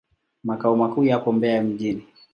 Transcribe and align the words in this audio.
Makao 0.43 0.75
makuu 0.75 1.03
yapo 1.03 1.31
Mbeya 1.31 1.63
mjini. 1.63 2.07